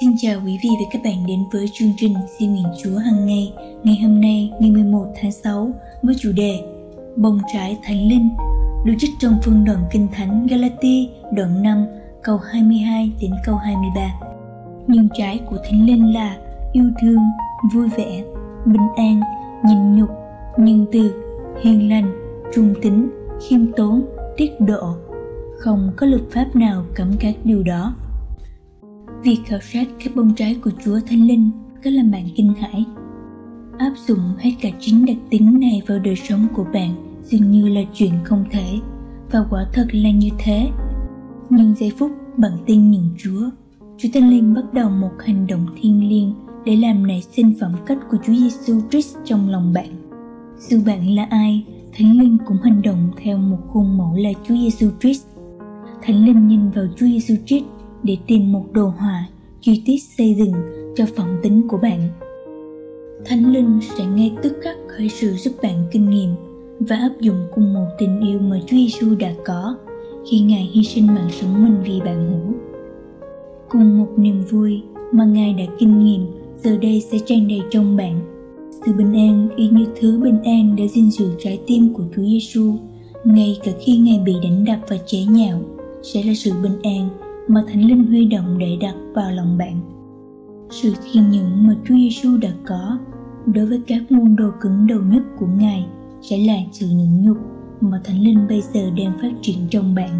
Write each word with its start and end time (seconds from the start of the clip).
Xin 0.00 0.10
chào 0.18 0.40
quý 0.44 0.58
vị 0.62 0.68
và 0.80 0.86
các 0.90 1.02
bạn 1.04 1.26
đến 1.26 1.44
với 1.52 1.66
chương 1.72 1.92
trình 1.96 2.14
Xin 2.38 2.50
nguyện 2.50 2.66
Chúa 2.82 2.98
hàng 2.98 3.26
ngày 3.26 3.52
ngày 3.82 3.98
hôm 4.02 4.20
nay 4.20 4.52
ngày 4.60 4.70
11 4.70 5.06
tháng 5.20 5.32
6 5.32 5.70
với 6.02 6.14
chủ 6.18 6.32
đề 6.32 6.60
Bông 7.16 7.40
trái 7.52 7.78
Thánh 7.82 8.08
Linh 8.08 8.28
được 8.84 8.92
trích 8.98 9.10
trong 9.18 9.38
phương 9.42 9.64
đoạn 9.64 9.78
Kinh 9.92 10.08
Thánh 10.12 10.46
Galati 10.46 11.10
đoạn 11.32 11.62
5 11.62 11.86
câu 12.22 12.36
22 12.36 13.12
đến 13.20 13.30
câu 13.44 13.56
23. 13.56 14.20
Nhưng 14.86 15.08
trái 15.18 15.40
của 15.50 15.56
Thánh 15.64 15.86
Linh 15.86 16.14
là 16.14 16.36
yêu 16.72 16.90
thương, 17.02 17.20
vui 17.74 17.88
vẻ, 17.96 18.22
bình 18.64 18.88
an, 18.96 19.20
nhịn 19.64 19.96
nhục, 19.96 20.10
nhân 20.58 20.86
từ, 20.92 21.22
hiền 21.62 21.90
lành, 21.90 22.12
trung 22.54 22.74
tín, 22.82 23.08
khiêm 23.48 23.72
tốn, 23.72 24.04
tiết 24.36 24.60
độ. 24.60 24.94
Không 25.58 25.92
có 25.96 26.06
luật 26.06 26.22
pháp 26.30 26.56
nào 26.56 26.84
cấm 26.94 27.12
các 27.20 27.34
điều 27.44 27.62
đó 27.62 27.94
Việc 29.26 29.40
khảo 29.44 29.60
sát 29.60 29.88
các 30.04 30.16
bông 30.16 30.34
trái 30.34 30.56
của 30.64 30.70
Chúa 30.84 31.00
Thánh 31.06 31.26
Linh 31.26 31.50
có 31.84 31.90
làm 31.90 32.10
bạn 32.10 32.24
kinh 32.36 32.54
hãi. 32.54 32.84
Áp 33.78 33.92
dụng 34.06 34.18
hết 34.38 34.50
cả 34.60 34.68
chính 34.80 35.06
đặc 35.06 35.16
tính 35.30 35.60
này 35.60 35.82
vào 35.86 35.98
đời 35.98 36.16
sống 36.16 36.46
của 36.54 36.64
bạn 36.72 37.20
dường 37.22 37.50
như 37.50 37.68
là 37.68 37.80
chuyện 37.94 38.12
không 38.24 38.44
thể 38.50 38.78
và 39.32 39.44
quả 39.50 39.66
thật 39.72 39.86
là 39.92 40.10
như 40.10 40.28
thế. 40.38 40.68
Nhưng 41.50 41.74
giây 41.74 41.92
phút 41.98 42.10
bạn 42.36 42.52
tin 42.66 42.90
nhận 42.90 43.10
Chúa, 43.18 43.50
Chúa 43.98 44.08
Thánh 44.14 44.30
Linh 44.30 44.54
bắt 44.54 44.64
đầu 44.72 44.90
một 44.90 45.12
hành 45.24 45.46
động 45.46 45.66
thiêng 45.80 46.08
liêng 46.08 46.34
để 46.64 46.76
làm 46.76 47.06
nảy 47.06 47.22
sinh 47.22 47.54
phẩm 47.60 47.72
cách 47.86 47.98
của 48.10 48.16
Chúa 48.26 48.34
Giêsu 48.34 48.80
Christ 48.90 49.16
trong 49.24 49.48
lòng 49.48 49.72
bạn. 49.72 50.10
Dù 50.58 50.80
bạn 50.86 51.14
là 51.14 51.26
ai, 51.30 51.64
Thánh 51.92 52.18
Linh 52.20 52.38
cũng 52.46 52.58
hành 52.62 52.82
động 52.82 53.10
theo 53.22 53.38
một 53.38 53.58
khuôn 53.66 53.98
mẫu 53.98 54.14
là 54.16 54.30
Chúa 54.48 54.54
Giêsu 54.54 54.90
Christ. 55.00 55.26
Thánh 56.02 56.24
Linh 56.24 56.48
nhìn 56.48 56.70
vào 56.70 56.84
Chúa 56.96 57.06
Giêsu 57.06 57.34
Christ 57.46 57.64
để 58.06 58.16
tìm 58.26 58.52
một 58.52 58.64
đồ 58.72 58.86
họa 58.86 59.26
chi 59.60 59.82
tiết 59.86 59.96
xây 60.18 60.34
dựng 60.34 60.52
cho 60.96 61.04
phẩm 61.16 61.28
tính 61.42 61.68
của 61.68 61.76
bạn. 61.76 62.08
Thánh 63.24 63.52
Linh 63.52 63.80
sẽ 63.96 64.06
ngay 64.06 64.32
tức 64.42 64.56
khắc 64.62 64.76
khởi 64.88 65.08
sự 65.08 65.32
giúp 65.32 65.52
bạn 65.62 65.84
kinh 65.90 66.10
nghiệm 66.10 66.30
và 66.80 66.96
áp 66.96 67.12
dụng 67.20 67.46
cùng 67.54 67.74
một 67.74 67.86
tình 67.98 68.20
yêu 68.20 68.38
mà 68.38 68.60
Chúa 68.60 68.76
Giêsu 68.76 69.14
đã 69.14 69.34
có 69.44 69.76
khi 70.30 70.40
Ngài 70.40 70.70
hy 70.72 70.84
sinh 70.84 71.06
mạng 71.06 71.28
sống 71.30 71.62
mình 71.62 71.76
vì 71.84 72.00
bạn 72.00 72.30
hữu. 72.30 72.54
Cùng 73.68 73.98
một 73.98 74.08
niềm 74.16 74.42
vui 74.50 74.82
mà 75.12 75.24
Ngài 75.24 75.54
đã 75.54 75.64
kinh 75.78 75.98
nghiệm, 75.98 76.26
giờ 76.62 76.76
đây 76.76 77.00
sẽ 77.00 77.18
tràn 77.26 77.48
đầy 77.48 77.62
trong 77.70 77.96
bạn. 77.96 78.20
Sự 78.86 78.92
bình 78.92 79.12
an 79.12 79.48
y 79.56 79.68
như 79.68 79.86
thứ 80.00 80.20
bình 80.22 80.42
an 80.44 80.76
đã 80.76 80.84
gìn 80.86 81.10
giữ 81.10 81.30
trái 81.38 81.60
tim 81.66 81.94
của 81.94 82.04
Chúa 82.16 82.22
Giêsu 82.22 82.72
ngay 83.24 83.58
cả 83.64 83.72
khi 83.80 83.96
Ngài 83.96 84.18
bị 84.18 84.34
đánh 84.42 84.64
đập 84.64 84.78
và 84.88 84.96
chế 85.06 85.18
nhạo, 85.30 85.60
sẽ 86.02 86.22
là 86.22 86.34
sự 86.34 86.52
bình 86.62 86.82
an 86.82 87.08
mà 87.48 87.64
Thánh 87.68 87.84
Linh 87.84 88.06
huy 88.06 88.24
động 88.24 88.58
để 88.58 88.78
đặt 88.80 88.94
vào 89.14 89.30
lòng 89.30 89.58
bạn. 89.58 89.80
Sự 90.70 90.94
khiêm 91.04 91.22
nhẫn 91.30 91.66
mà 91.66 91.74
Chúa 91.84 91.94
Giêsu 91.94 92.36
đã 92.36 92.50
có 92.66 92.98
đối 93.46 93.66
với 93.66 93.82
các 93.86 94.12
môn 94.12 94.36
đồ 94.36 94.50
cứng 94.60 94.86
đầu 94.86 95.00
nhất 95.00 95.22
của 95.38 95.46
Ngài 95.46 95.86
sẽ 96.20 96.38
là 96.38 96.54
sự 96.72 96.86
nhẫn 96.86 97.22
nhục 97.22 97.36
mà 97.80 98.00
Thánh 98.04 98.22
Linh 98.22 98.46
bây 98.48 98.60
giờ 98.60 98.90
đang 98.96 99.18
phát 99.22 99.32
triển 99.42 99.56
trong 99.70 99.94
bạn. 99.94 100.10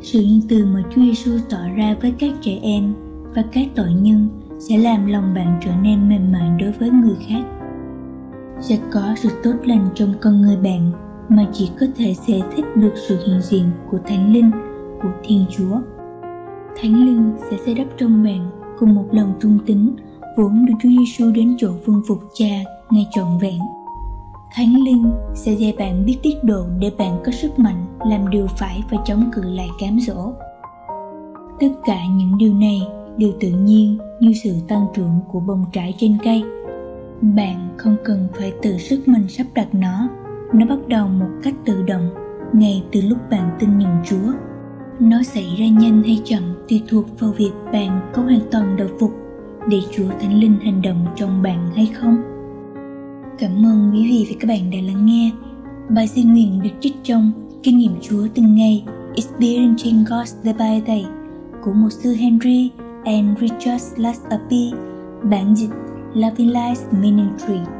Sự 0.00 0.20
nhân 0.20 0.40
từ 0.48 0.66
mà 0.66 0.82
Chúa 0.94 1.02
Giêsu 1.02 1.30
tỏ 1.50 1.68
ra 1.76 1.96
với 2.00 2.14
các 2.18 2.32
trẻ 2.40 2.58
em 2.62 2.94
và 3.34 3.44
các 3.52 3.66
tội 3.74 3.92
nhân 3.92 4.28
sẽ 4.58 4.78
làm 4.78 5.06
lòng 5.06 5.34
bạn 5.34 5.60
trở 5.64 5.70
nên 5.82 6.08
mềm 6.08 6.32
mại 6.32 6.50
đối 6.60 6.72
với 6.72 6.90
người 6.90 7.16
khác. 7.28 7.44
Sẽ 8.60 8.78
có 8.92 9.14
sự 9.16 9.28
tốt 9.42 9.54
lành 9.64 9.88
trong 9.94 10.14
con 10.20 10.40
người 10.40 10.56
bạn 10.56 10.92
mà 11.28 11.46
chỉ 11.52 11.70
có 11.80 11.86
thể 11.96 12.14
giải 12.14 12.42
thích 12.56 12.64
được 12.76 12.92
sự 13.08 13.18
hiện 13.26 13.40
diện 13.42 13.64
của 13.90 13.98
Thánh 14.06 14.32
Linh, 14.32 14.50
của 15.02 15.12
Thiên 15.22 15.44
Chúa. 15.50 15.80
Thánh 16.82 17.04
Linh 17.06 17.32
sẽ 17.50 17.56
xây 17.64 17.74
đắp 17.74 17.86
trong 17.96 18.24
bạn 18.24 18.50
cùng 18.78 18.94
một 18.94 19.04
lòng 19.12 19.34
trung 19.40 19.58
tín 19.66 19.96
vốn 20.36 20.66
được 20.66 20.74
Chúa 20.82 20.88
Giêsu 20.88 21.30
đến 21.32 21.56
chỗ 21.58 21.68
vương 21.84 22.02
phục 22.08 22.18
cha 22.34 22.64
ngay 22.90 23.06
trọn 23.10 23.38
vẹn. 23.40 23.58
Thánh 24.54 24.74
Linh 24.84 25.10
sẽ 25.34 25.52
dạy 25.52 25.74
bạn 25.78 26.04
biết 26.06 26.18
tiết 26.22 26.44
độ 26.44 26.64
để 26.80 26.90
bạn 26.98 27.18
có 27.24 27.32
sức 27.32 27.58
mạnh 27.58 27.86
làm 28.06 28.30
điều 28.30 28.46
phải 28.46 28.82
và 28.90 28.98
chống 29.04 29.30
cự 29.32 29.42
lại 29.42 29.68
cám 29.80 29.98
dỗ. 30.00 30.32
Tất 31.60 31.68
cả 31.84 32.06
những 32.06 32.38
điều 32.38 32.54
này 32.54 32.82
đều 33.16 33.32
tự 33.40 33.48
nhiên 33.48 33.98
như 34.20 34.32
sự 34.44 34.50
tăng 34.68 34.86
trưởng 34.94 35.20
của 35.28 35.40
bông 35.40 35.64
trái 35.72 35.94
trên 35.98 36.18
cây. 36.24 36.42
Bạn 37.22 37.68
không 37.76 37.96
cần 38.04 38.28
phải 38.34 38.52
tự 38.62 38.78
sức 38.78 39.08
mình 39.08 39.28
sắp 39.28 39.46
đặt 39.54 39.68
nó, 39.72 40.08
nó 40.52 40.66
bắt 40.66 40.88
đầu 40.88 41.08
một 41.08 41.30
cách 41.42 41.54
tự 41.64 41.82
động 41.82 42.10
ngay 42.52 42.84
từ 42.92 43.00
lúc 43.00 43.18
bạn 43.30 43.56
tin 43.58 43.78
nhận 43.78 43.96
Chúa 44.04 44.32
nó 45.00 45.22
xảy 45.22 45.56
ra 45.58 45.66
nhanh 45.66 46.02
hay 46.02 46.20
chậm 46.24 46.42
tùy 46.68 46.82
thuộc 46.88 47.20
vào 47.20 47.32
việc 47.32 47.50
bạn 47.72 48.10
có 48.14 48.22
hoàn 48.22 48.40
toàn 48.50 48.76
đầu 48.76 48.88
phục 49.00 49.10
để 49.68 49.80
Chúa 49.96 50.08
Thánh 50.20 50.40
Linh 50.40 50.58
hành 50.60 50.82
động 50.82 51.06
trong 51.16 51.42
bạn 51.42 51.70
hay 51.76 51.86
không. 51.86 52.16
Cảm 53.38 53.66
ơn 53.66 53.90
quý 53.92 54.10
vị 54.10 54.26
và 54.30 54.36
các 54.40 54.48
bạn 54.48 54.70
đã 54.70 54.78
lắng 54.86 55.06
nghe. 55.06 55.30
Bài 55.88 56.08
xin 56.08 56.32
nguyện 56.32 56.62
được 56.62 56.70
trích 56.80 56.94
trong 57.02 57.32
Kinh 57.62 57.78
nghiệm 57.78 57.92
Chúa 58.00 58.26
từng 58.34 58.54
ngày 58.54 58.84
Experiencing 59.14 60.04
God's 60.04 60.34
Day 60.42 60.54
by 60.54 60.86
Day 60.86 61.06
của 61.64 61.72
một 61.72 61.90
sư 61.90 62.14
Henry 62.14 62.70
and 63.04 63.38
Richard 63.40 63.84
Lasapi, 63.96 64.72
bản 65.22 65.56
dịch 65.56 65.70
Loving 66.14 66.50
Life 66.52 67.00
Ministry. 67.00 67.77